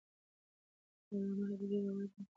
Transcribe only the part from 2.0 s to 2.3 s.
نقل کړ.